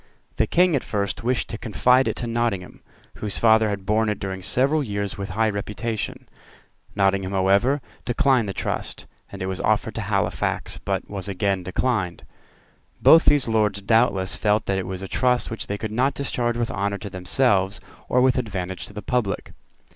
[0.37, 2.81] The King at first wished to confide it to Nottingham,
[3.17, 6.27] whose father had borne it during several years with high reputation.
[6.95, 12.23] Nottingham, however, declined the trust; and it was offered to Halifax, but was again declined.
[12.99, 16.57] Both these Lords doubtless felt that it was a trust which they could not discharge
[16.57, 17.79] with honour to themselves
[18.09, 19.53] or with advantage to the public.